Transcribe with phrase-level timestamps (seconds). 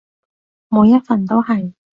[0.69, 1.73] 每一份都係